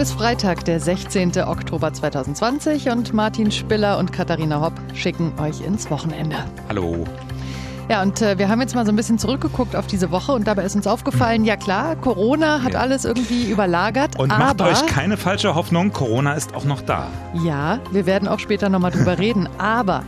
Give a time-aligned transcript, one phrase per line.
[0.00, 1.42] Heute ist Freitag, der 16.
[1.42, 6.36] Oktober 2020 und Martin Spiller und Katharina Hopp schicken euch ins Wochenende.
[6.70, 7.04] Hallo.
[7.90, 10.46] Ja, und äh, wir haben jetzt mal so ein bisschen zurückgeguckt auf diese Woche und
[10.46, 12.80] dabei ist uns aufgefallen, ja klar, Corona hat ja.
[12.80, 14.18] alles irgendwie überlagert.
[14.18, 17.08] Und macht euch keine falsche Hoffnung, Corona ist auch noch da.
[17.44, 20.04] Ja, wir werden auch später nochmal drüber reden, aber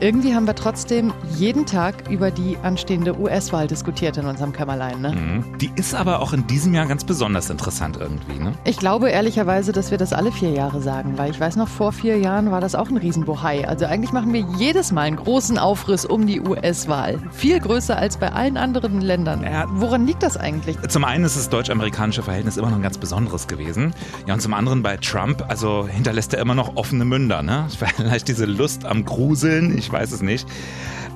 [0.00, 5.00] irgendwie haben wir trotzdem jeden Tag über die anstehende US-Wahl diskutiert in unserem Kämmerlein.
[5.00, 5.12] Ne?
[5.12, 5.58] Mhm.
[5.58, 8.42] Die ist aber auch in diesem Jahr ganz besonders interessant irgendwie.
[8.42, 8.52] Ne?
[8.64, 11.92] Ich glaube ehrlicherweise, dass wir das alle vier Jahre sagen, weil ich weiß noch, vor
[11.92, 13.68] vier Jahren war das auch ein Riesenbohai.
[13.68, 17.18] Also eigentlich machen wir jedes Mal einen großen Aufriss um die US-Wahl.
[17.30, 19.42] Viel größer als bei allen anderen Ländern.
[19.42, 19.66] Ja.
[19.68, 20.76] Woran liegt das eigentlich?
[20.88, 23.92] Zum einen ist das deutsch-amerikanische Verhältnis immer noch ein ganz besonderes gewesen.
[24.26, 27.42] Ja, und zum anderen bei Trump, also hinterlässt er immer noch offene Münder.
[27.42, 27.66] Ne?
[27.96, 29.76] Vielleicht diese Lust am Gruseln.
[29.76, 30.48] Ich weiß es nicht.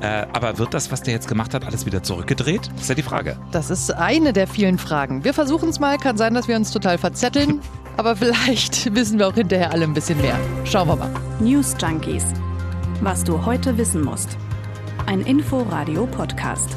[0.01, 2.69] Äh, aber wird das, was der jetzt gemacht hat, alles wieder zurückgedreht?
[2.75, 3.37] Das ist ja die Frage.
[3.53, 5.25] Das ist eine der vielen Fragen.
[5.25, 5.99] Wir versuchen es mal.
[5.99, 7.61] Kann sein, dass wir uns total verzetteln.
[7.97, 10.39] aber vielleicht wissen wir auch hinterher alle ein bisschen mehr.
[10.65, 11.11] Schauen wir mal.
[11.41, 12.25] News Junkies.
[13.01, 14.37] Was du heute wissen musst.
[15.07, 16.71] Ein Info-Radio-Podcast.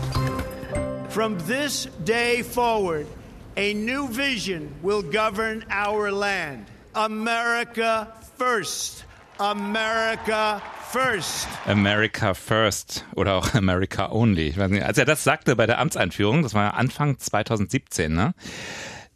[1.10, 3.08] From this day forward,
[3.56, 6.68] a new vision will govern our land.
[6.94, 9.07] America first.
[9.40, 11.48] America first.
[11.66, 14.48] America first oder auch America only.
[14.48, 18.34] Ich weiß nicht, als er das sagte bei der Amtseinführung, das war Anfang 2017, ne?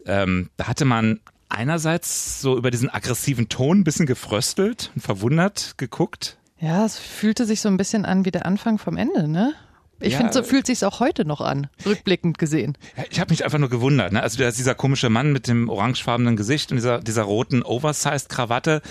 [0.05, 5.73] Ähm, da hatte man einerseits so über diesen aggressiven Ton ein bisschen gefröstelt und verwundert
[5.77, 6.38] geguckt.
[6.59, 9.53] Ja, es fühlte sich so ein bisschen an wie der Anfang vom Ende, ne?
[10.02, 12.77] Ich ja, finde, so fühlt sich auch heute noch an, rückblickend gesehen.
[12.97, 14.11] Ja, ich habe mich einfach nur gewundert.
[14.11, 14.21] Ne?
[14.21, 18.81] Also da ist dieser komische Mann mit dem orangefarbenen Gesicht und dieser, dieser roten Oversized-Krawatte.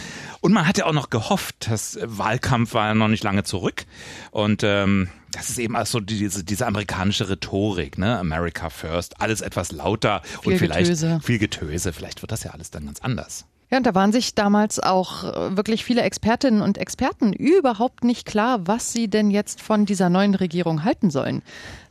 [0.40, 3.84] Und man hat ja auch noch gehofft, das Wahlkampf war ja noch nicht lange zurück.
[4.30, 8.18] Und ähm, das ist eben auch so diese, diese amerikanische Rhetorik, ne?
[8.18, 11.20] America first, alles etwas lauter viel und vielleicht Getöse.
[11.22, 11.92] viel Getöse.
[11.92, 13.46] Vielleicht wird das ja alles dann ganz anders.
[13.70, 18.26] Ja, und da waren sich damals auch äh, wirklich viele Expertinnen und Experten überhaupt nicht
[18.26, 21.42] klar, was sie denn jetzt von dieser neuen Regierung halten sollen.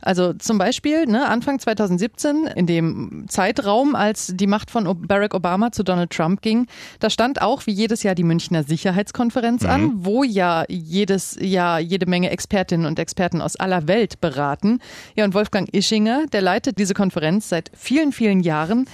[0.02, 5.72] Also zum Beispiel ne, Anfang 2017, in dem Zeitraum, als die Macht von Barack Obama
[5.72, 6.66] zu Donald Trump ging,
[7.00, 9.70] da stand auch wie jedes Jahr die Münchner Sicherheitskonferenz mhm.
[9.70, 14.80] an, wo ja jedes Jahr jede Menge Expertinnen und Experten aus aller Welt beraten.
[15.16, 18.86] Ja, und Wolfgang Ischinger, der leitet diese Konferenz seit vielen, vielen Jahren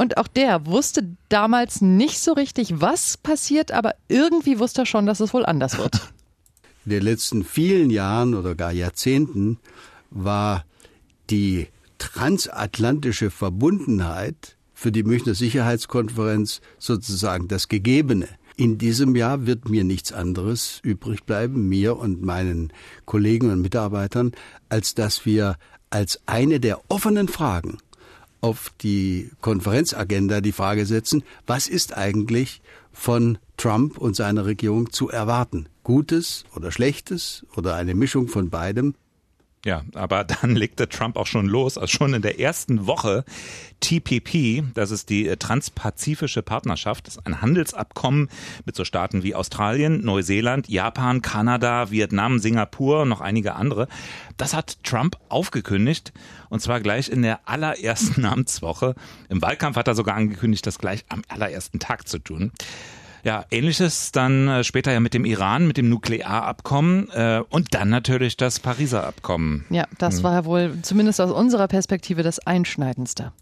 [0.00, 5.04] und auch der wusste damals nicht so richtig, was passiert, aber irgendwie wusste er schon,
[5.04, 6.12] dass es wohl anders wird.
[6.86, 9.58] In den letzten vielen Jahren oder gar Jahrzehnten
[10.10, 10.64] war
[11.28, 11.68] die
[11.98, 18.26] transatlantische Verbundenheit für die Münchner Sicherheitskonferenz sozusagen das Gegebene.
[18.56, 22.72] In diesem Jahr wird mir nichts anderes übrig bleiben, mir und meinen
[23.04, 24.32] Kollegen und Mitarbeitern,
[24.70, 25.56] als dass wir
[25.90, 27.76] als eine der offenen Fragen
[28.40, 32.62] auf die Konferenzagenda die Frage setzen, was ist eigentlich
[32.92, 35.68] von Trump und seiner Regierung zu erwarten?
[35.82, 38.94] Gutes oder Schlechtes oder eine Mischung von beidem?
[39.64, 43.24] Ja, aber dann legte Trump auch schon los, also schon in der ersten Woche
[43.80, 48.28] TPP, das ist die äh, Transpazifische Partnerschaft, das ist ein Handelsabkommen
[48.64, 53.88] mit so Staaten wie Australien, Neuseeland, Japan, Kanada, Vietnam, Singapur und noch einige andere.
[54.36, 56.12] Das hat Trump aufgekündigt
[56.48, 58.94] und zwar gleich in der allerersten Amtswoche.
[59.28, 62.52] Im Wahlkampf hat er sogar angekündigt, das gleich am allerersten Tag zu tun.
[63.24, 67.88] Ja, ähnliches dann äh, später ja mit dem Iran, mit dem Nuklearabkommen äh, und dann
[67.90, 69.66] natürlich das Pariser Abkommen.
[69.70, 70.22] Ja, das hm.
[70.24, 73.32] war ja wohl zumindest aus unserer Perspektive das Einschneidendste.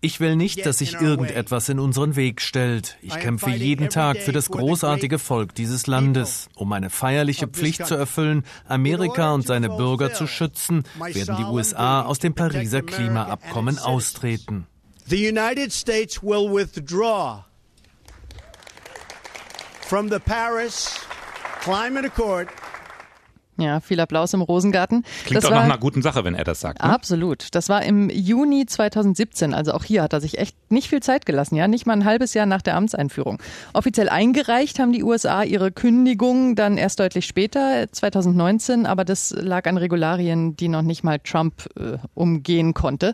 [0.00, 2.96] Ich will nicht, dass sich irgendetwas in unseren Weg stellt.
[3.02, 6.48] Ich kämpfe jeden Tag für das großartige Volk dieses Landes.
[6.54, 12.02] Um meine feierliche Pflicht zu erfüllen, Amerika und seine Bürger zu schützen, werden die USA
[12.02, 14.68] aus dem Pariser Klimaabkommen austreten.
[15.06, 17.44] The United States will withdraw
[19.92, 20.98] from the Paris
[21.60, 22.48] Climate Accord
[23.58, 25.04] ja, viel Applaus im Rosengarten.
[25.24, 26.82] Klingt das auch war, nach einer guten Sache, wenn er das sagt.
[26.82, 26.88] Ne?
[26.88, 27.54] Absolut.
[27.54, 29.52] Das war im Juni 2017.
[29.52, 31.56] Also auch hier hat er sich echt nicht viel Zeit gelassen.
[31.56, 33.42] Ja, nicht mal ein halbes Jahr nach der Amtseinführung.
[33.74, 38.86] Offiziell eingereicht haben die USA ihre Kündigung dann erst deutlich später, 2019.
[38.86, 43.12] Aber das lag an Regularien, die noch nicht mal Trump äh, umgehen konnte.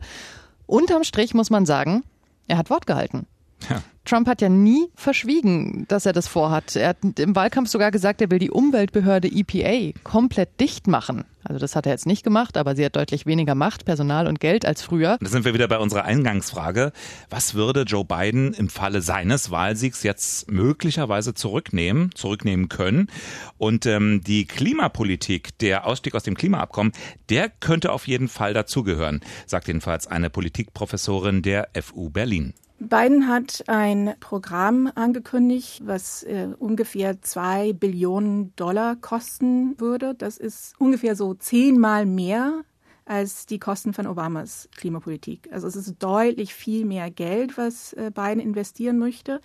[0.66, 2.04] Unterm Strich muss man sagen,
[2.46, 3.26] er hat Wort gehalten.
[3.68, 3.82] Ja.
[4.08, 6.76] Trump hat ja nie verschwiegen, dass er das vorhat.
[6.76, 11.24] Er hat im Wahlkampf sogar gesagt, er will die Umweltbehörde EPA komplett dicht machen.
[11.44, 14.40] Also das hat er jetzt nicht gemacht, aber sie hat deutlich weniger Macht, Personal und
[14.40, 15.18] Geld als früher.
[15.20, 16.92] Da sind wir wieder bei unserer Eingangsfrage.
[17.28, 23.10] Was würde Joe Biden im Falle seines Wahlsiegs jetzt möglicherweise zurücknehmen, zurücknehmen können?
[23.58, 26.92] Und ähm, die Klimapolitik, der Ausstieg aus dem Klimaabkommen,
[27.28, 32.54] der könnte auf jeden Fall dazugehören, sagt jedenfalls eine Politikprofessorin der FU Berlin.
[32.80, 40.14] Biden hat ein Programm angekündigt, was äh, ungefähr zwei Billionen Dollar kosten würde.
[40.14, 42.62] Das ist ungefähr so zehnmal mehr
[43.04, 45.48] als die Kosten von Obamas Klimapolitik.
[45.50, 49.40] Also es ist deutlich viel mehr Geld, was äh, Biden investieren möchte.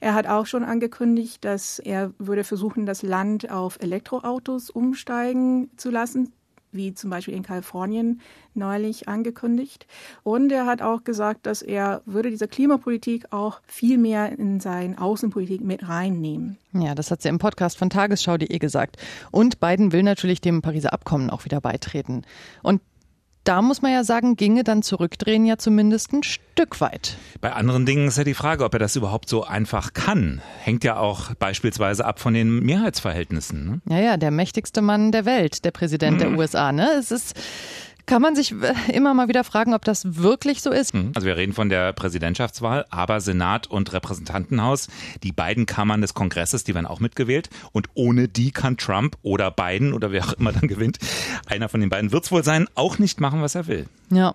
[0.00, 5.90] Er hat auch schon angekündigt, dass er würde versuchen, das Land auf Elektroautos umsteigen zu
[5.90, 6.32] lassen
[6.72, 8.20] wie zum Beispiel in Kalifornien
[8.54, 9.86] neulich angekündigt.
[10.22, 15.00] Und er hat auch gesagt, dass er würde diese Klimapolitik auch viel mehr in seine
[15.00, 16.58] Außenpolitik mit reinnehmen.
[16.72, 18.96] Ja, das hat sie im Podcast von Tagesschau.de gesagt.
[19.30, 22.22] Und Biden will natürlich dem Pariser Abkommen auch wieder beitreten.
[22.62, 22.80] Und
[23.44, 27.16] da muss man ja sagen, ginge dann zurückdrehen ja zumindest ein Stück weit.
[27.40, 30.40] Bei anderen Dingen ist ja die Frage, ob er das überhaupt so einfach kann.
[30.60, 33.64] Hängt ja auch beispielsweise ab von den Mehrheitsverhältnissen.
[33.66, 33.80] Ne?
[33.88, 36.20] Ja, ja, der mächtigste Mann der Welt, der Präsident mhm.
[36.20, 36.72] der USA.
[36.72, 36.88] Ne?
[36.98, 37.34] Es ist
[38.06, 40.94] kann man sich äh, immer mal wieder fragen, ob das wirklich so ist.
[40.94, 41.12] Mhm.
[41.14, 44.88] Also wir reden von der Präsidentschaftswahl, aber Senat und Repräsentantenhaus,
[45.22, 47.50] die beiden Kammern des Kongresses, die werden auch mitgewählt.
[47.72, 50.98] Und ohne die kann Trump oder Biden oder wer auch immer dann gewinnt,
[51.46, 53.86] einer von den beiden wird es wohl sein, auch nicht machen, was er will.
[54.10, 54.32] Ja.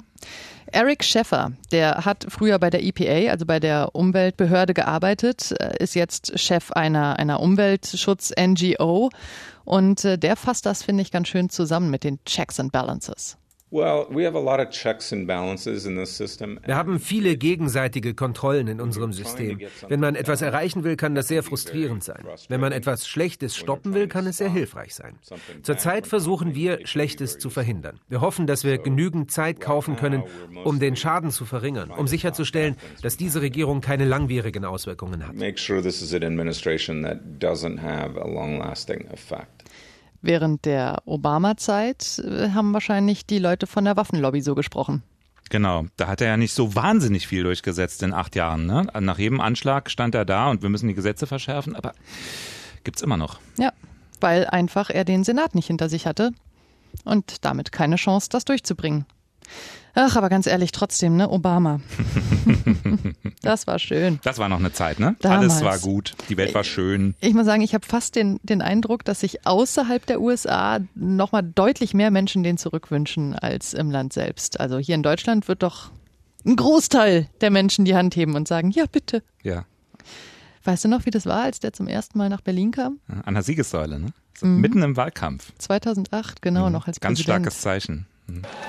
[0.70, 5.96] Eric Scheffer, der hat früher bei der EPA, also bei der Umweltbehörde gearbeitet, äh, ist
[5.96, 9.10] jetzt Chef einer, einer Umweltschutz-NGO
[9.64, 13.38] und äh, der fasst das, finde ich, ganz schön zusammen mit den Checks and Balances.
[16.66, 19.60] Wir haben viele gegenseitige Kontrollen in unserem System.
[19.90, 22.24] Wenn man etwas erreichen will, kann das sehr frustrierend sein.
[22.48, 25.20] Wenn man etwas Schlechtes stoppen will, kann es sehr hilfreich sein.
[25.64, 28.00] Zurzeit versuchen wir, Schlechtes zu verhindern.
[28.08, 30.24] Wir hoffen, dass wir genügend Zeit kaufen können,
[30.64, 35.36] um den Schaden zu verringern, um sicherzustellen, dass diese Regierung keine langwierigen Auswirkungen hat.
[40.22, 45.04] Während der Obama-Zeit äh, haben wahrscheinlich die Leute von der Waffenlobby so gesprochen.
[45.50, 48.66] Genau, da hat er ja nicht so wahnsinnig viel durchgesetzt in acht Jahren.
[48.66, 48.88] Ne?
[49.00, 51.94] Nach jedem Anschlag stand er da und wir müssen die Gesetze verschärfen, aber
[52.84, 53.40] gibt's immer noch.
[53.58, 53.72] Ja,
[54.20, 56.32] weil einfach er den Senat nicht hinter sich hatte
[57.06, 59.06] und damit keine Chance, das durchzubringen.
[60.00, 61.28] Ach, aber ganz ehrlich, trotzdem, ne?
[61.28, 61.82] Obama.
[63.42, 64.20] das war schön.
[64.24, 65.16] Das war noch eine Zeit, ne?
[65.22, 65.54] Damals.
[65.54, 66.14] Alles war gut.
[66.30, 67.16] Die Welt war schön.
[67.20, 71.42] Ich muss sagen, ich habe fast den, den Eindruck, dass sich außerhalb der USA nochmal
[71.42, 74.60] deutlich mehr Menschen den zurückwünschen als im Land selbst.
[74.60, 75.90] Also hier in Deutschland wird doch
[76.46, 79.24] ein Großteil der Menschen die Hand heben und sagen, ja, bitte.
[79.42, 79.66] Ja.
[80.64, 83.00] Weißt du noch, wie das war, als der zum ersten Mal nach Berlin kam?
[83.26, 84.10] An der Siegessäule, ne?
[84.38, 84.62] So mhm.
[84.62, 85.54] Mitten im Wahlkampf.
[85.58, 86.74] 2008, genau, mhm.
[86.74, 87.46] noch als Ganz Präsident.
[87.46, 88.06] starkes Zeichen.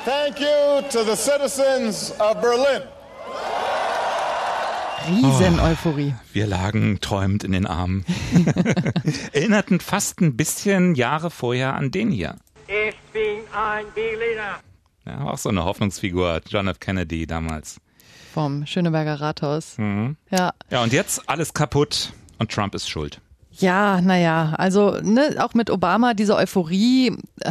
[0.05, 2.83] Thank you to the citizens of Berlin.
[5.09, 6.15] Riesen-Euphorie.
[6.17, 8.05] Oh, wir lagen träumend in den Armen.
[9.33, 12.37] Erinnerten fast ein bisschen Jahre vorher an den hier.
[12.67, 14.59] Ich bin ein Berliner.
[15.07, 16.79] Ja, auch so eine Hoffnungsfigur, John F.
[16.79, 17.81] Kennedy damals.
[18.35, 19.79] Vom Schöneberger Rathaus.
[19.79, 20.17] Mhm.
[20.31, 20.53] Ja.
[20.71, 23.21] Ja, und jetzt alles kaputt und Trump ist schuld.
[23.53, 27.17] Ja, naja, also ne, auch mit Obama diese Euphorie.
[27.41, 27.51] Äh,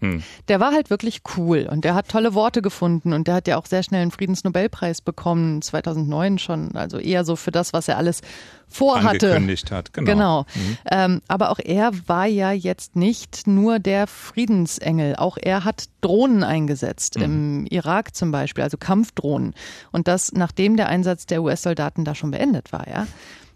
[0.00, 0.22] hm.
[0.46, 3.56] Der war halt wirklich cool und der hat tolle Worte gefunden und der hat ja
[3.56, 7.96] auch sehr schnell einen Friedensnobelpreis bekommen, 2009 schon, also eher so für das, was er
[7.96, 8.20] alles
[8.68, 9.26] vorhatte.
[9.30, 10.12] Angekündigt hat, genau.
[10.12, 10.46] genau.
[10.54, 10.78] Mhm.
[10.90, 16.44] Ähm, aber auch er war ja jetzt nicht nur der Friedensengel, auch er hat Drohnen
[16.44, 17.24] eingesetzt, mhm.
[17.24, 19.54] im Irak zum Beispiel, also Kampfdrohnen.
[19.90, 23.06] Und das, nachdem der Einsatz der US-Soldaten da schon beendet war, ja.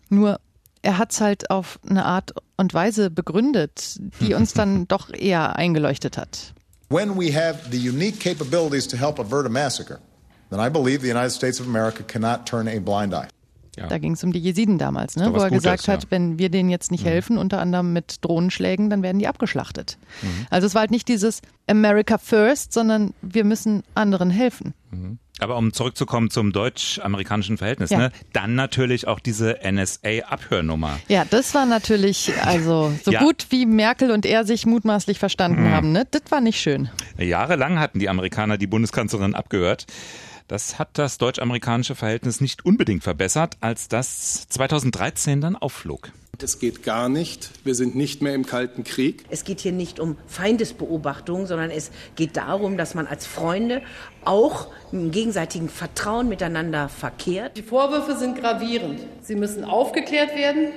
[0.09, 0.41] Nur
[0.83, 5.57] er hat es halt auf eine Art und Weise begründet, die uns dann doch eher
[5.57, 6.53] eingeleuchtet hat.
[6.89, 10.01] When we have the unique capabilities to help avert a massacre,
[10.51, 13.29] then I believe the United States of America cannot turn a blind eye.
[13.77, 13.87] Ja.
[13.87, 15.33] Da ging es um die Jesiden damals, ne?
[15.33, 16.11] wo er Gutes, gesagt hat, ja.
[16.11, 17.09] wenn wir denen jetzt nicht mhm.
[17.09, 19.97] helfen, unter anderem mit Drohnenschlägen, dann werden die abgeschlachtet.
[20.21, 20.47] Mhm.
[20.51, 24.75] Also es war halt nicht dieses America First, sondern wir müssen anderen helfen.
[24.91, 25.19] Mhm.
[25.39, 27.99] Aber um zurückzukommen zum deutsch-amerikanischen Verhältnis, ja.
[27.99, 31.01] ne, dann natürlich auch diese NSA-Abhörnummer.
[31.09, 33.21] Ja, das war natürlich, also so ja.
[33.21, 35.73] gut wie Merkel und er sich mutmaßlich verstanden mhm.
[35.73, 36.07] haben, ne?
[36.11, 36.91] Das war nicht schön.
[37.19, 39.87] Jahrelang hatten die Amerikaner die Bundeskanzlerin abgehört.
[40.49, 46.13] Das hat das deutsch-amerikanische Verhältnis nicht unbedingt verbessert, als das 2013 dann aufflog.
[46.41, 47.51] Es geht gar nicht.
[47.63, 49.25] Wir sind nicht mehr im Kalten Krieg.
[49.31, 53.83] Es geht hier nicht um Feindesbeobachtung, sondern es geht darum, dass man als Freunde
[54.25, 57.57] auch im gegenseitigen Vertrauen miteinander verkehrt.
[57.57, 59.01] Die Vorwürfe sind gravierend.
[59.21, 60.69] Sie müssen aufgeklärt werden.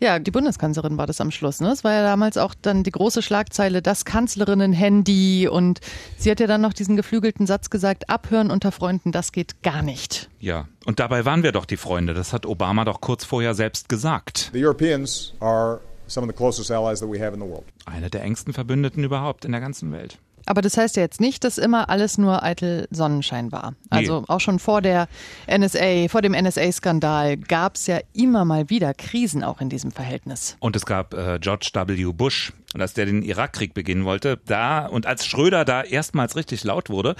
[0.00, 1.60] Ja, die Bundeskanzlerin war das am Schluss.
[1.60, 1.70] Ne?
[1.70, 5.48] Es war ja damals auch dann die große Schlagzeile, das Kanzlerinnen-Handy.
[5.48, 5.80] Und
[6.18, 9.82] sie hat ja dann noch diesen geflügelten Satz gesagt, abhören unter Freunden, das geht gar
[9.82, 10.28] nicht.
[10.40, 12.14] Ja, und dabei waren wir doch die Freunde.
[12.14, 14.50] Das hat Obama doch kurz vorher selbst gesagt.
[14.52, 17.64] The Europeans are some of the closest allies that we have in the world.
[17.86, 20.18] Eine der engsten Verbündeten überhaupt in der ganzen Welt.
[20.46, 23.74] Aber das heißt ja jetzt nicht, dass immer alles nur eitel Sonnenschein war.
[23.90, 24.26] Also nee.
[24.28, 25.08] auch schon vor der
[25.46, 30.56] NSA, vor dem NSA-Skandal gab es ja immer mal wieder Krisen auch in diesem Verhältnis.
[30.60, 32.12] Und es gab äh, George W.
[32.12, 36.64] Bush, und als der den Irakkrieg beginnen wollte, da und als Schröder da erstmals richtig
[36.64, 37.14] laut wurde,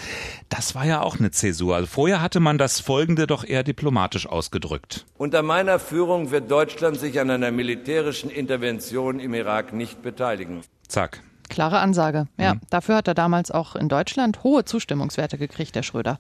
[0.49, 1.77] das war ja auch eine Zäsur.
[1.77, 5.07] Also vorher hatte man das Folgende doch eher diplomatisch ausgedrückt.
[5.17, 10.63] Unter meiner Führung wird Deutschland sich an einer militärischen Intervention im Irak nicht beteiligen.
[10.89, 11.23] Zack.
[11.55, 12.27] Klare Ansage.
[12.37, 12.61] Ja, mhm.
[12.69, 16.19] dafür hat er damals auch in Deutschland hohe Zustimmungswerte gekriegt, der Schröder.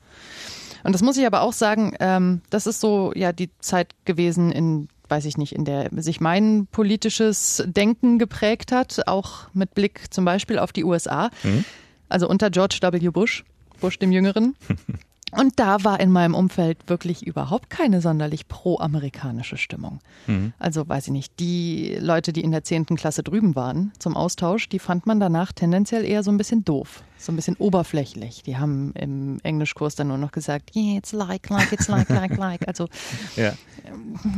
[0.84, 4.52] Und das muss ich aber auch sagen, ähm, das ist so ja die Zeit gewesen,
[4.52, 10.12] in weiß ich nicht, in der sich mein politisches Denken geprägt hat, auch mit Blick
[10.14, 11.30] zum Beispiel auf die USA.
[11.42, 11.64] Mhm.
[12.08, 13.08] Also unter George W.
[13.08, 13.44] Bush,
[13.80, 14.54] Bush dem Jüngeren.
[15.36, 20.00] Und da war in meinem Umfeld wirklich überhaupt keine sonderlich pro-amerikanische Stimmung.
[20.26, 20.52] Mhm.
[20.58, 24.68] Also weiß ich nicht, die Leute, die in der zehnten Klasse drüben waren zum Austausch,
[24.68, 28.42] die fand man danach tendenziell eher so ein bisschen doof, so ein bisschen oberflächlich.
[28.42, 32.36] Die haben im Englischkurs dann nur noch gesagt, yeah, it's like, like, it's like, like,
[32.36, 32.68] like.
[32.68, 32.88] Also
[33.36, 33.54] ja.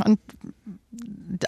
[0.05, 0.19] und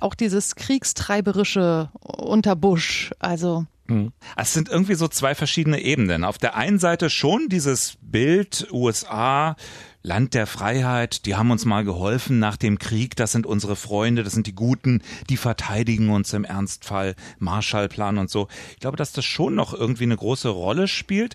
[0.01, 4.13] auch dieses kriegstreiberische unter Bush, also hm.
[4.37, 6.23] Es sind irgendwie so zwei verschiedene Ebenen.
[6.25, 9.57] Auf der einen Seite schon dieses Bild USA,
[10.03, 14.23] Land der Freiheit, die haben uns mal geholfen nach dem Krieg, das sind unsere Freunde,
[14.23, 18.49] das sind die Guten, die verteidigen uns im Ernstfall, Marshallplan und so.
[18.73, 21.35] Ich glaube, dass das schon noch irgendwie eine große Rolle spielt.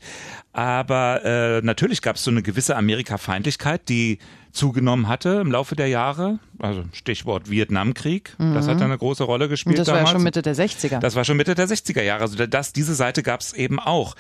[0.53, 4.19] Aber äh, natürlich gab es so eine gewisse Amerika-Feindlichkeit, die
[4.53, 6.39] zugenommen hatte im Laufe der Jahre.
[6.59, 8.53] Also Stichwort Vietnamkrieg, mhm.
[8.53, 9.73] das hat eine große Rolle gespielt.
[9.73, 10.05] Und das damals.
[10.05, 10.99] war ja schon Mitte der 60er.
[10.99, 12.21] Das war schon Mitte der 60er Jahre.
[12.21, 14.15] Also das, diese Seite gab es eben auch.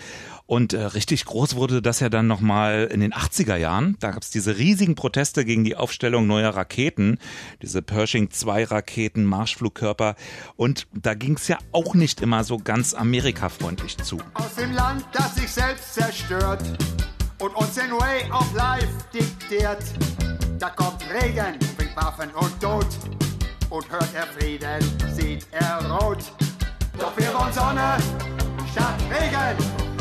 [0.53, 3.97] Und äh, richtig groß wurde das ja dann nochmal in den 80er Jahren.
[3.99, 7.17] Da gab es diese riesigen Proteste gegen die Aufstellung neuer Raketen,
[7.63, 10.13] diese Pershing-2-Raketen, Marschflugkörper.
[10.55, 14.19] Und da ging es ja auch nicht immer so ganz amerikafreundlich zu.
[14.35, 16.61] Aus dem Land, das sich selbst zerstört
[17.39, 19.83] und uns den Way of Life diktiert.
[20.59, 22.85] Da kommt Regen, bringt Waffen und Tod.
[23.71, 24.83] Und hört er Frieden,
[25.15, 26.31] sieht er rot.
[26.99, 27.97] Doch wir wollen Sonne
[28.71, 29.92] statt Regen.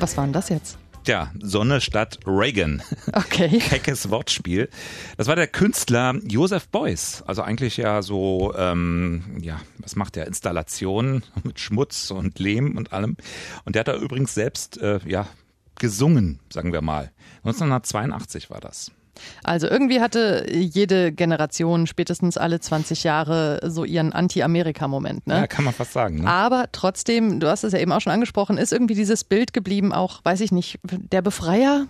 [0.00, 0.78] Was war denn das jetzt?
[1.06, 2.82] Ja, Sonne statt Reagan.
[3.12, 3.58] Okay.
[3.68, 4.68] Keckes Wortspiel.
[5.16, 7.22] Das war der Künstler Joseph Beuys.
[7.26, 10.26] Also eigentlich ja so, ähm, ja, was macht der?
[10.26, 13.16] Installationen mit Schmutz und Lehm und allem.
[13.64, 15.26] Und der hat da übrigens selbst, äh, ja,
[15.76, 17.10] gesungen, sagen wir mal.
[17.38, 18.92] 1982 war das.
[19.44, 25.26] Also irgendwie hatte jede Generation spätestens alle 20 Jahre so ihren Anti-Amerika-Moment.
[25.26, 25.34] Ne?
[25.34, 26.22] Ja, kann man fast sagen.
[26.22, 26.28] Ne?
[26.28, 29.92] Aber trotzdem, du hast es ja eben auch schon angesprochen, ist irgendwie dieses Bild geblieben,
[29.92, 31.86] auch, weiß ich nicht, der Befreier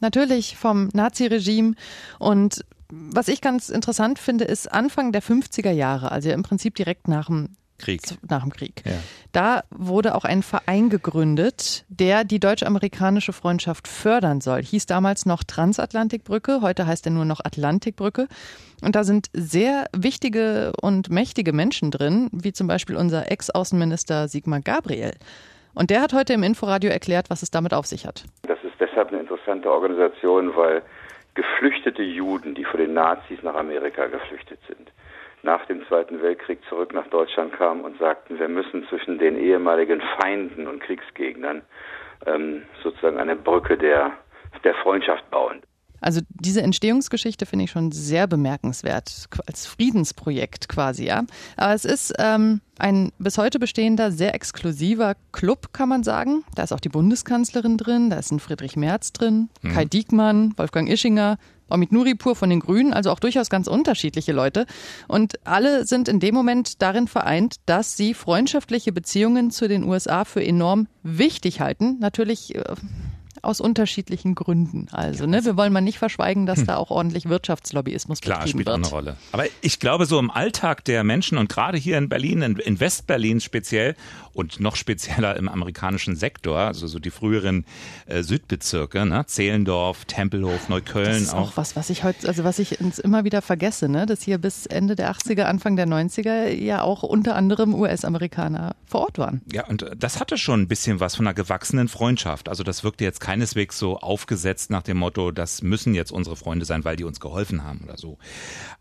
[0.00, 1.74] natürlich vom Nazi-Regime
[2.18, 7.08] und was ich ganz interessant finde, ist Anfang der 50er Jahre, also im Prinzip direkt
[7.08, 8.00] nach dem Krieg.
[8.28, 8.82] Nach dem Krieg.
[8.84, 8.92] Ja.
[9.32, 14.62] Da wurde auch ein Verein gegründet, der die deutsch-amerikanische Freundschaft fördern soll.
[14.62, 18.28] Hieß damals noch Transatlantikbrücke, heute heißt er nur noch Atlantikbrücke.
[18.82, 24.60] Und da sind sehr wichtige und mächtige Menschen drin, wie zum Beispiel unser Ex-Außenminister Sigmar
[24.60, 25.12] Gabriel.
[25.74, 28.24] Und der hat heute im Inforadio erklärt, was es damit auf sich hat.
[28.42, 30.82] Das ist deshalb eine interessante Organisation, weil
[31.34, 34.92] geflüchtete Juden, die vor den Nazis nach Amerika geflüchtet sind,
[35.44, 40.02] nach dem Zweiten Weltkrieg zurück nach Deutschland kamen und sagten, wir müssen zwischen den ehemaligen
[40.18, 41.62] Feinden und Kriegsgegnern
[42.26, 44.12] ähm, sozusagen eine Brücke der,
[44.64, 45.62] der Freundschaft bauen.
[46.00, 51.22] Also diese Entstehungsgeschichte finde ich schon sehr bemerkenswert, als Friedensprojekt quasi, ja.
[51.56, 56.44] Aber es ist ähm, ein bis heute bestehender, sehr exklusiver Club, kann man sagen.
[56.56, 59.72] Da ist auch die Bundeskanzlerin drin, da ist ein Friedrich Merz drin, mhm.
[59.72, 64.66] Kai Diekmann, Wolfgang Ischinger, Omid Nuripur von den Grünen, also auch durchaus ganz unterschiedliche Leute.
[65.08, 70.24] Und alle sind in dem Moment darin vereint, dass sie freundschaftliche Beziehungen zu den USA
[70.24, 71.98] für enorm wichtig halten.
[72.00, 72.62] Natürlich äh,
[73.44, 74.88] aus unterschiedlichen Gründen.
[74.90, 76.66] Also, ne, wir wollen mal nicht verschweigen, dass hm.
[76.66, 78.86] da auch ordentlich Wirtschaftslobbyismus Klar, betrieben spielt wird.
[78.86, 79.16] Auch eine Rolle.
[79.32, 83.40] Aber ich glaube, so im Alltag der Menschen und gerade hier in Berlin, in Westberlin
[83.40, 83.96] speziell
[84.34, 87.64] und noch spezieller im amerikanischen Sektor, also so die früheren
[88.06, 91.06] äh, Südbezirke, ne, Zehlendorf, Tempelhof, Neukölln.
[91.06, 94.06] Das ist auch, auch was, was ich heute, also was ich immer wieder vergesse, ne,
[94.06, 99.02] dass hier bis Ende der 80er, Anfang der 90er ja auch unter anderem US-Amerikaner vor
[99.02, 99.42] Ort waren.
[99.52, 102.48] Ja, und das hatte schon ein bisschen was von einer gewachsenen Freundschaft.
[102.48, 106.36] Also das wirkte jetzt kein keineswegs so aufgesetzt nach dem Motto, das müssen jetzt unsere
[106.36, 108.16] Freunde sein, weil die uns geholfen haben oder so.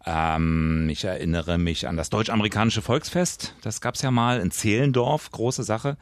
[0.06, 3.56] Ähm, ich erinnere mich an das deutsch-amerikanische Volksfest.
[3.64, 5.98] Das gab's ja mal in Zehlendorf, große Sache.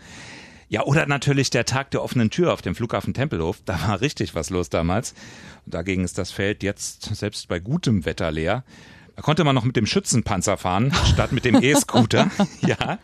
[0.68, 3.62] Ja, oder natürlich der Tag der offenen Tür auf dem Flughafen Tempelhof.
[3.64, 5.14] Da war richtig was los damals.
[5.66, 8.66] Dagegen ist das Feld jetzt selbst bei gutem Wetter leer.
[9.16, 12.32] Da konnte man noch mit dem Schützenpanzer fahren, statt mit dem E-Scooter.
[12.62, 13.00] ja.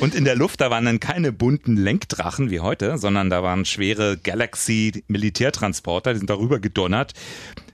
[0.00, 3.64] Und in der Luft, da waren dann keine bunten Lenkdrachen wie heute, sondern da waren
[3.64, 7.12] schwere Galaxy-Militärtransporter, die sind darüber gedonnert.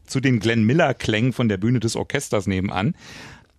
[0.07, 2.95] Zu den Glenn Miller-Klängen von der Bühne des Orchesters nebenan.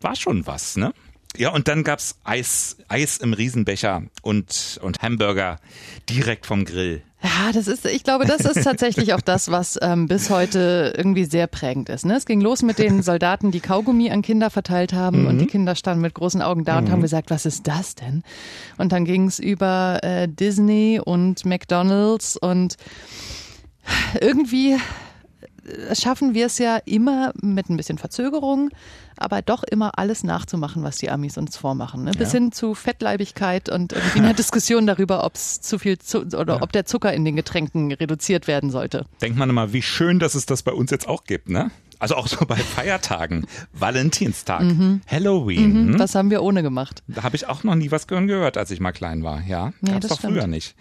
[0.02, 0.94] War schon was, ne?
[1.38, 5.58] Ja, und dann gab's Eis, Eis im Riesenbecher und, und Hamburger
[6.10, 7.04] direkt vom Grill.
[7.22, 11.26] Ja, das ist, ich glaube, das ist tatsächlich auch das, was ähm, bis heute irgendwie
[11.26, 12.06] sehr prägend ist.
[12.06, 12.16] Ne?
[12.16, 15.28] Es ging los mit den Soldaten, die Kaugummi an Kinder verteilt haben mhm.
[15.28, 16.94] und die Kinder standen mit großen Augen da und mhm.
[16.94, 18.24] haben gesagt, was ist das denn?
[18.78, 22.78] Und dann ging es über äh, Disney und McDonald's und
[24.22, 24.78] irgendwie
[25.94, 28.70] schaffen wir es ja immer mit ein bisschen Verzögerung,
[29.20, 32.04] aber doch immer alles nachzumachen, was die Amis uns vormachen.
[32.04, 32.12] Ne?
[32.12, 32.40] Bis ja.
[32.40, 36.62] hin zu Fettleibigkeit und irgendwie einer Diskussion darüber, ob es zu viel zu oder ja.
[36.62, 39.06] ob der Zucker in den Getränken reduziert werden sollte.
[39.22, 41.72] Denkt man immer, wie schön, dass es das bei uns jetzt auch gibt, ne?
[42.00, 45.02] Also auch so bei Feiertagen, Valentinstag, mhm.
[45.06, 45.70] Halloween.
[45.70, 45.98] Mhm, hm?
[45.98, 47.04] das haben wir ohne gemacht.
[47.08, 49.42] Da habe ich auch noch nie was gehört, als ich mal klein war.
[49.46, 50.34] Ja, nee, gab's doch stimmt.
[50.34, 50.76] früher nicht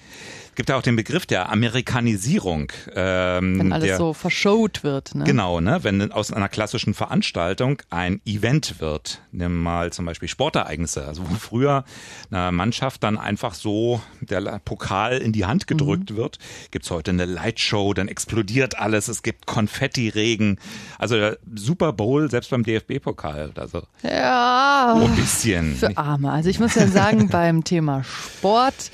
[0.58, 2.72] gibt ja auch den Begriff der Amerikanisierung.
[2.92, 5.14] Ähm, wenn alles der, so verschout wird.
[5.14, 5.22] Ne?
[5.22, 5.84] Genau, ne?
[5.84, 9.22] wenn aus einer klassischen Veranstaltung ein Event wird.
[9.32, 11.06] Nimm mal zum Beispiel Sportereignisse.
[11.06, 11.84] Also wo früher
[12.30, 16.16] einer Mannschaft dann einfach so der Pokal in die Hand gedrückt mhm.
[16.16, 16.38] wird,
[16.70, 20.58] gibt's heute eine Lightshow, dann explodiert alles, es gibt Konfettiregen.
[20.98, 23.52] Also der Super Bowl, selbst beim DFB-Pokal.
[23.56, 25.76] Also ja, so ein bisschen.
[25.76, 26.30] Für Arme.
[26.30, 28.90] Also ich muss ja sagen, beim Thema Sport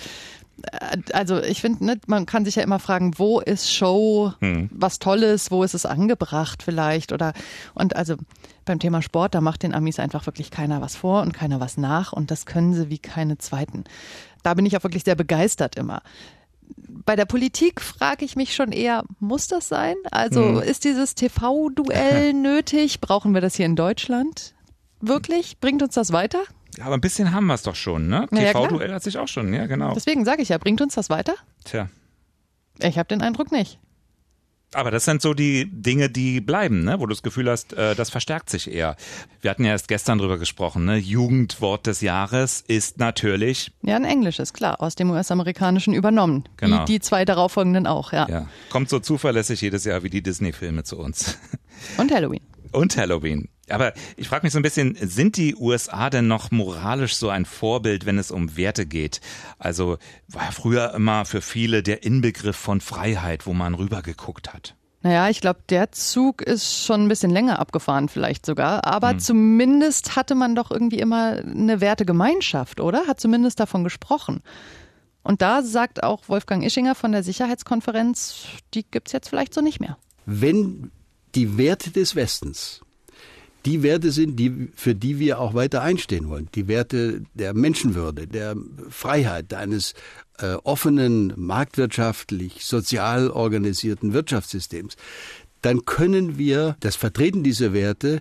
[1.13, 4.71] also ich finde, ne, man kann sich ja immer fragen, wo ist Show hm.
[4.73, 7.33] was Tolles, wo ist es angebracht vielleicht oder
[7.75, 8.17] und also
[8.65, 11.77] beim Thema Sport, da macht den Amis einfach wirklich keiner was vor und keiner was
[11.77, 13.85] nach und das können sie wie keine zweiten.
[14.43, 16.03] Da bin ich auch wirklich sehr begeistert immer.
[16.77, 19.97] Bei der Politik frage ich mich schon eher, muss das sein?
[20.11, 20.63] Also hm.
[20.63, 23.01] ist dieses TV-Duell nötig?
[23.01, 24.55] Brauchen wir das hier in Deutschland?
[25.01, 25.59] Wirklich?
[25.61, 26.41] Bringt uns das weiter?
[26.81, 28.27] Aber ein bisschen haben wir es doch schon, ne?
[28.33, 29.95] Ja, TV-Duell hat sich auch schon, ja, genau.
[29.95, 31.35] Deswegen sage ich ja, bringt uns das weiter?
[31.65, 31.89] Tja.
[32.81, 33.79] Ich habe den Eindruck nicht.
[34.75, 36.99] Aber das sind so die Dinge, die bleiben, ne?
[36.99, 38.97] wo du das Gefühl hast, äh, das verstärkt sich eher.
[39.41, 40.97] Wir hatten ja erst gestern drüber gesprochen, ne?
[40.97, 43.73] Jugendwort des Jahres ist natürlich.
[43.83, 46.45] Ja, ein englisches, klar, aus dem US-amerikanischen übernommen.
[46.57, 46.83] Genau.
[46.83, 48.29] Wie die zwei darauffolgenden auch, ja.
[48.29, 48.49] ja.
[48.71, 51.39] Kommt so zuverlässig jedes Jahr wie die Disney-Filme zu uns.
[51.97, 52.43] Und Halloween.
[52.73, 53.49] Und Halloween.
[53.71, 57.45] Aber ich frage mich so ein bisschen, sind die USA denn noch moralisch so ein
[57.45, 59.21] Vorbild, wenn es um Werte geht?
[59.59, 59.99] Also
[60.29, 64.75] war früher immer für viele der Inbegriff von Freiheit, wo man rübergeguckt hat.
[65.03, 68.87] Naja, ich glaube, der Zug ist schon ein bisschen länger abgefahren, vielleicht sogar.
[68.87, 69.19] Aber hm.
[69.19, 73.07] zumindest hatte man doch irgendwie immer eine Wertegemeinschaft, oder?
[73.07, 74.43] Hat zumindest davon gesprochen.
[75.23, 79.61] Und da sagt auch Wolfgang Ischinger von der Sicherheitskonferenz, die gibt es jetzt vielleicht so
[79.61, 79.99] nicht mehr.
[80.25, 80.91] Wenn
[81.35, 82.81] die Werte des Westens
[83.67, 86.49] die Werte sind, die, für die wir auch weiter einstehen wollen.
[86.55, 88.57] Die Werte der Menschenwürde, der
[88.91, 89.95] Freiheit, eines
[90.39, 94.97] äh, offenen, marktwirtschaftlich, sozial organisierten Wirtschaftssystems.
[95.63, 98.21] Dann können wir das Vertreten dieser Werte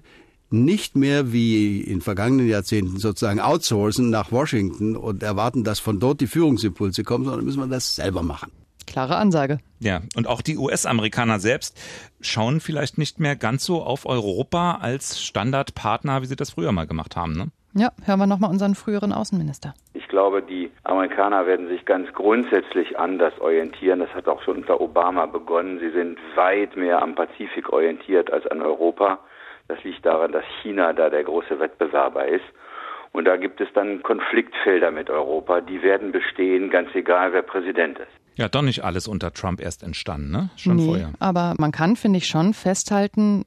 [0.50, 6.22] nicht mehr wie in vergangenen Jahrzehnten sozusagen outsourcen nach Washington und erwarten, dass von dort
[6.22, 8.52] die Führungsimpulse kommen, sondern müssen wir das selber machen.
[8.88, 9.60] Klare Ansage.
[9.80, 11.80] Ja, und auch die US-Amerikaner selbst
[12.22, 16.88] schauen vielleicht nicht mehr ganz so auf Europa als Standardpartner, wie sie das früher mal
[16.88, 17.34] gemacht haben.
[17.34, 17.48] Ne?
[17.76, 19.74] Ja, hören wir nochmal unseren früheren Außenminister.
[19.94, 24.00] Ich glaube, die Amerikaner werden sich ganz grundsätzlich anders orientieren.
[24.00, 25.80] Das hat auch schon unter Obama begonnen.
[25.80, 29.20] Sie sind weit mehr am Pazifik orientiert als an Europa.
[29.68, 32.46] Das liegt daran, dass China da der große Wettbewerber ist.
[33.14, 38.00] Und da gibt es dann Konfliktfelder mit Europa, die werden bestehen, ganz egal wer Präsident
[38.00, 38.08] ist.
[38.36, 40.50] Ja, doch nicht alles unter Trump erst entstanden, ne?
[40.58, 41.14] Schon nee, vorher.
[41.20, 43.46] Aber man kann, finde ich, schon festhalten,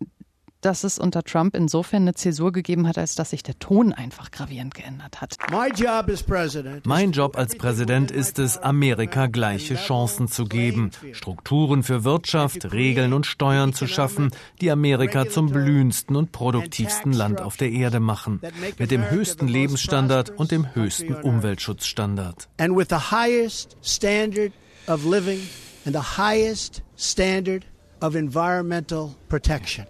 [0.61, 4.31] dass es unter Trump insofern eine Zäsur gegeben hat, als dass sich der Ton einfach
[4.31, 5.37] gravierend geändert hat.
[5.51, 13.13] Mein Job als Präsident ist es, Amerika gleiche Chancen zu geben, Strukturen für Wirtschaft, Regeln
[13.13, 18.41] und Steuern zu schaffen, die Amerika zum blühendsten und produktivsten Land auf der Erde machen,
[18.79, 22.49] mit dem höchsten Lebensstandard und dem höchsten Umweltschutzstandard.
[22.59, 24.53] And with the highest standard
[24.89, 25.41] of living
[25.85, 27.65] and the highest standard
[28.01, 29.87] of environmental protection.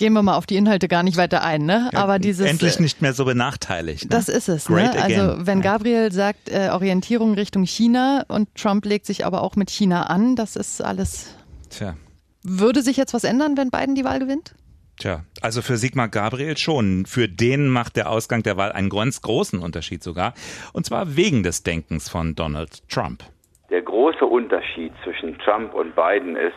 [0.00, 1.90] Gehen wir mal auf die Inhalte gar nicht weiter ein, ne?
[1.92, 4.04] Ja, Aber dieses endlich nicht mehr so benachteiligt.
[4.04, 4.08] Ne?
[4.08, 4.66] Das ist es.
[4.70, 4.90] ne?
[4.98, 9.68] Also wenn Gabriel sagt äh, Orientierung Richtung China und Trump legt sich aber auch mit
[9.68, 11.36] China an, das ist alles.
[11.68, 11.98] Tja.
[12.42, 14.54] Würde sich jetzt was ändern, wenn Biden die Wahl gewinnt?
[14.98, 17.04] Tja, also für Sigmar Gabriel schon.
[17.04, 20.32] Für den macht der Ausgang der Wahl einen ganz großen Unterschied sogar.
[20.72, 23.22] Und zwar wegen des Denkens von Donald Trump.
[23.68, 26.56] Der große Unterschied zwischen Trump und Biden ist,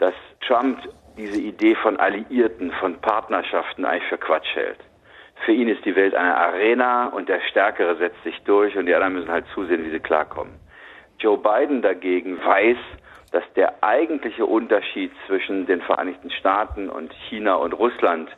[0.00, 0.78] dass Trump
[1.16, 4.78] diese Idee von Alliierten, von Partnerschaften eigentlich für Quatsch hält.
[5.44, 8.94] Für ihn ist die Welt eine Arena und der Stärkere setzt sich durch und die
[8.94, 10.54] anderen müssen halt zusehen, wie sie klarkommen.
[11.18, 12.78] Joe Biden dagegen weiß,
[13.32, 18.30] dass der eigentliche Unterschied zwischen den Vereinigten Staaten und China und Russland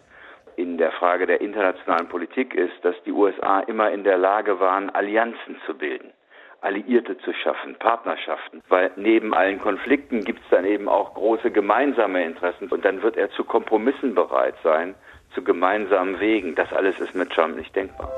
[0.57, 4.91] in der Frage der internationalen Politik ist, dass die USA immer in der Lage waren,
[4.91, 6.13] Allianzen zu bilden.
[6.61, 8.63] Alliierte zu schaffen, Partnerschaften.
[8.69, 13.17] Weil neben allen Konflikten gibt es dann eben auch große gemeinsame Interessen und dann wird
[13.17, 14.95] er zu Kompromissen bereit sein,
[15.35, 16.55] zu gemeinsamen Wegen.
[16.57, 18.11] Das alles ist mit Trump nicht denkbar.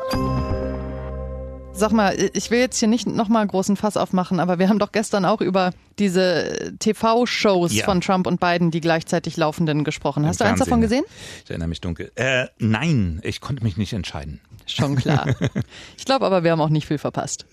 [1.72, 4.92] Sag mal, ich will jetzt hier nicht nochmal großen Fass aufmachen, aber wir haben doch
[4.92, 7.84] gestern auch über diese TV-Shows Ja.
[7.86, 10.26] von Trump und Biden, die gleichzeitig laufenden, gesprochen.
[10.26, 11.04] Hast Im du eins davon Fernsehen.
[11.04, 11.40] gesehen?
[11.44, 12.10] Ich erinnere mich dunkel.
[12.16, 14.40] Äh, nein, ich konnte mich nicht entscheiden.
[14.66, 15.26] Schon klar.
[15.96, 17.46] Ich glaube aber, wir haben auch nicht viel verpasst.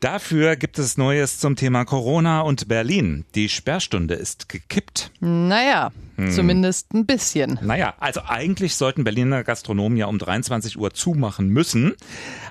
[0.00, 3.24] Dafür gibt es Neues zum Thema Corona und Berlin.
[3.34, 5.10] Die Sperrstunde ist gekippt.
[5.20, 6.30] Naja, Hm.
[6.30, 7.58] zumindest ein bisschen.
[7.62, 11.94] Naja, also eigentlich sollten Berliner Gastronomen ja um 23 Uhr zumachen müssen.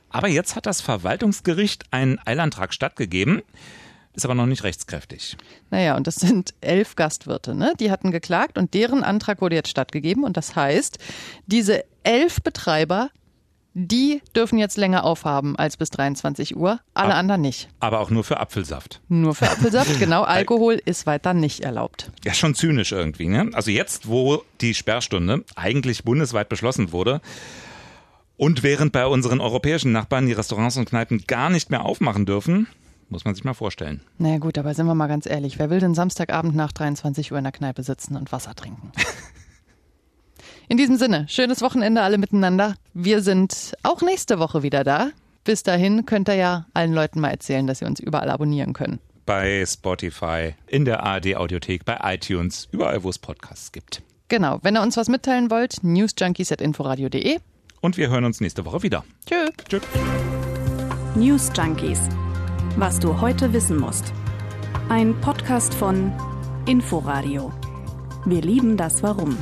[0.10, 3.42] Aber jetzt hat das Verwaltungsgericht einen Eilantrag stattgegeben,
[4.14, 5.36] ist aber noch nicht rechtskräftig.
[5.72, 7.74] Naja, und das sind elf Gastwirte, ne?
[7.80, 10.24] Die hatten geklagt und deren Antrag wurde jetzt stattgegeben.
[10.24, 10.98] Und das heißt,
[11.48, 13.10] diese elf Betreiber,
[13.78, 17.20] die dürfen jetzt länger aufhaben als bis 23 Uhr, alle Ah.
[17.20, 17.68] anderen nicht.
[17.82, 19.02] Aber auch nur für Apfelsaft.
[19.10, 20.24] Nur für Apfelsaft, genau.
[20.24, 22.10] Alkohol ist weiter nicht erlaubt.
[22.24, 23.50] Ja, schon zynisch irgendwie, ne?
[23.54, 27.20] Also jetzt, wo die Sperrstunde eigentlich bundesweit beschlossen wurde
[28.38, 32.68] und während bei unseren europäischen Nachbarn die Restaurants und Kneipen gar nicht mehr aufmachen dürfen,
[33.10, 34.02] muss man sich mal vorstellen.
[34.18, 37.38] Naja gut, aber sind wir mal ganz ehrlich, wer will denn Samstagabend nach 23 Uhr
[37.38, 38.92] in der Kneipe sitzen und Wasser trinken?
[40.68, 42.76] In diesem Sinne, schönes Wochenende alle miteinander.
[42.94, 45.10] Wir sind auch nächste Woche wieder da.
[45.44, 49.00] Bis dahin könnt ihr ja allen Leuten mal erzählen, dass sie uns überall abonnieren können.
[49.26, 54.02] Bei Spotify, in der ARD Audiothek, bei iTunes, überall, wo es Podcasts gibt.
[54.28, 57.38] Genau, wenn ihr uns was mitteilen wollt, newsjunkies.inforadio.de.
[57.82, 59.04] Und wir hören uns nächste Woche wieder.
[59.28, 59.50] Tschö.
[59.70, 59.80] Tschö.
[61.16, 62.00] News Junkies.
[62.78, 64.14] Was du heute wissen musst.
[64.90, 66.12] Ein Podcast von
[66.66, 67.54] Inforadio.
[68.26, 69.38] Wir lieben das Warum.